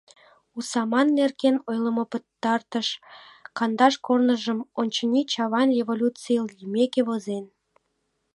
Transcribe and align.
У 0.57 0.59
саман 0.71 1.07
нерген 1.19 1.55
ойлымо 1.69 2.03
пытартыш 2.11 2.87
кандаш 3.57 3.93
корныжым, 4.05 4.59
очыни, 4.81 5.21
Чавайн 5.31 5.69
революций 5.77 6.39
лиймеке 6.57 7.01
возен. 7.07 7.45